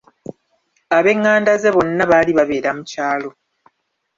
Ab'enganda 0.97 1.51
ze 1.61 1.69
bonna 1.75 2.03
baali 2.11 2.31
babeera 2.37 2.69
mu 2.77 2.83
kyalo. 2.89 3.29